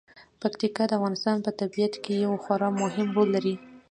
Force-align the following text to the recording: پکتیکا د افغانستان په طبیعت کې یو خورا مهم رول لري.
پکتیکا 0.41 0.83
د 0.87 0.91
افغانستان 0.99 1.37
په 1.45 1.51
طبیعت 1.59 1.93
کې 2.03 2.13
یو 2.25 2.33
خورا 2.43 2.69
مهم 2.83 3.07
رول 3.15 3.29
لري. 3.35 3.55